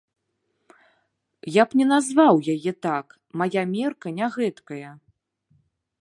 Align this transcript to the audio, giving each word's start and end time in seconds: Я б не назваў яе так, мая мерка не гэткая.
Я 1.61 1.65
б 1.73 1.81
не 1.81 1.85
назваў 1.93 2.35
яе 2.55 2.71
так, 2.87 3.05
мая 3.43 3.63
мерка 3.75 4.07
не 4.17 4.27
гэткая. 4.37 4.89